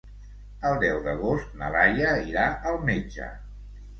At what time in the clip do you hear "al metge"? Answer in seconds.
2.71-3.31